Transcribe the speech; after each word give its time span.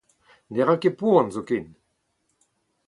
Ne 0.51 0.61
ra 0.63 0.75
ket 0.81 0.97
poan 0.99 1.27
zoken. 1.35 1.67